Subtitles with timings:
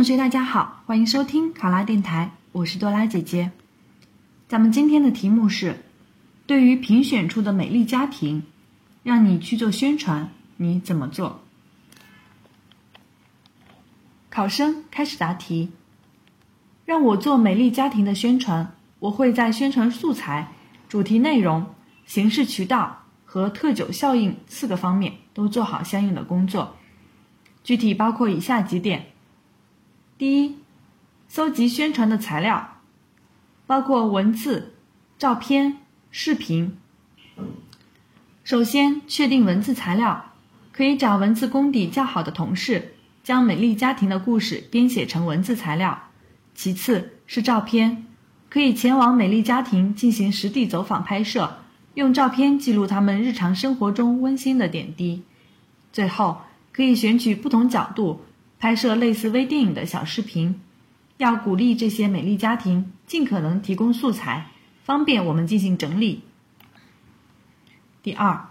[0.00, 3.50] 同学，大家好，欢迎收听考拉电台，我是多拉姐姐。
[4.48, 5.76] 咱们今天的题目是：
[6.46, 8.44] 对于评选出的美丽家庭，
[9.02, 11.42] 让你去做宣传，你怎么做？
[14.30, 15.70] 考生开始答题。
[16.86, 20.50] 让我做美丽家庭的宣传，我会在宣传素材、
[20.88, 21.74] 主题内容、
[22.06, 26.74] 形式渠道和特九效应四个方面都做好相应的工作。
[27.62, 29.04] 具体包括以下几点：
[30.20, 30.56] 第一，
[31.28, 32.76] 搜集宣传的材料，
[33.66, 34.74] 包括文字、
[35.16, 35.78] 照片、
[36.10, 36.76] 视频。
[38.44, 40.32] 首先确定文字材料，
[40.72, 42.92] 可以找文字功底较好的同事，
[43.24, 45.98] 将美丽家庭的故事编写成文字材料。
[46.54, 48.04] 其次是照片，
[48.50, 51.60] 可以前往美丽家庭进行实地走访拍摄，
[51.94, 55.22] 用照片记录他们日常生活中温馨的点滴。
[55.90, 56.42] 最后。
[56.72, 58.24] 可以选取不同角度
[58.60, 60.60] 拍摄类似微电影的小视频，
[61.16, 64.48] 要鼓励这些美丽家庭尽可能提供素材，
[64.84, 66.20] 方便我们进行整理。
[68.02, 68.50] 第二，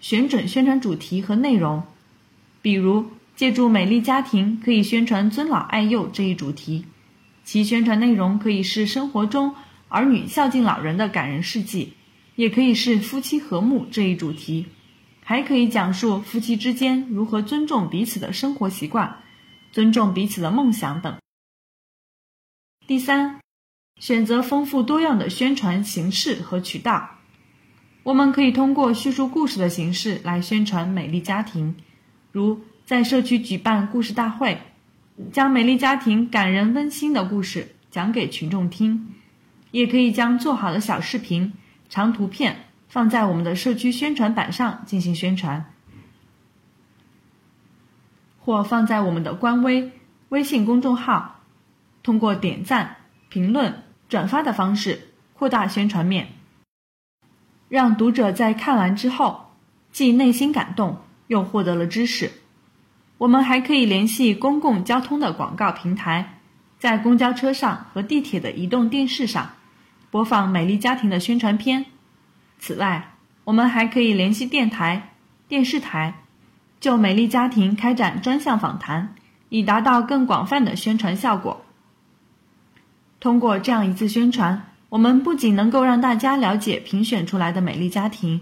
[0.00, 1.84] 选准宣传主题和内容，
[2.60, 6.84] 比如借助美丽家庭可以宣传尊老爱幼这一主题，
[7.44, 9.54] 其宣传内容可以是生活中
[9.86, 11.92] 儿女孝敬老人的感人事迹，
[12.34, 14.66] 也可以是夫妻和睦这一主题。
[15.24, 19.22] 还可以讲述夫妻之间如何尊重彼此的生活习惯，
[19.72, 21.16] 尊重彼此的梦想等。
[22.86, 23.40] 第三，
[23.98, 27.18] 选择丰富多样的宣传形式和渠道。
[28.02, 31.74] 我们可以通过叙述故事的形式来宣传美丽家庭，
[32.30, 34.60] 如在社区举办故事大会，
[35.32, 39.06] 将美丽家庭感人温馨的故事讲给群众听；
[39.70, 41.54] 也可以将做好的小视频、
[41.88, 42.66] 长图片。
[42.94, 45.64] 放在我们的社区宣传板上进行宣传，
[48.38, 49.90] 或放在我们的官微、
[50.28, 51.40] 微信公众号，
[52.04, 56.28] 通过点赞、评论、转发的方式扩大宣传面，
[57.68, 59.50] 让读者在看完之后
[59.90, 62.30] 既内心感动，又获得了知识。
[63.18, 66.38] 我们还可以联系公共交通的广告平台，
[66.78, 69.50] 在公交车上和地铁的移动电视上
[70.12, 71.86] 播放美丽家庭的宣传片。
[72.58, 75.12] 此外，我们还可以联系电台、
[75.48, 76.14] 电视台，
[76.80, 79.14] 就美丽家庭开展专项访谈，
[79.48, 81.64] 以达到更广泛的宣传效果。
[83.20, 88.40] 通过这样一次宣传，我们不仅能够让大家了解评选出来的美丽家庭，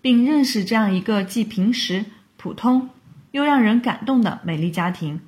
[0.00, 2.04] 并认识这样一个既平实、
[2.36, 2.90] 普通
[3.30, 5.20] 又让人感动的美丽家庭，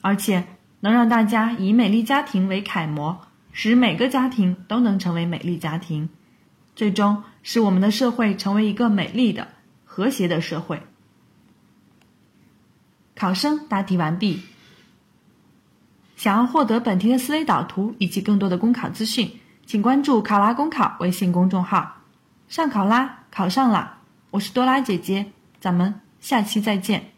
[0.00, 0.44] 而且
[0.80, 3.20] 能让大家以美丽家庭为楷模，
[3.52, 6.08] 使每个家庭都能成为美丽家庭。
[6.74, 9.48] 最终使我们的社会成为一个美丽的、
[9.84, 10.82] 和谐的社会。
[13.14, 14.42] 考生答题完毕。
[16.16, 22.02] 想要获得本题的思维导图以及更多的公考资讯，请关注“考拉公考”微信公众号。
[22.48, 23.98] 上考拉，考上了！
[24.30, 27.13] 我是多拉姐姐，咱们下期再见。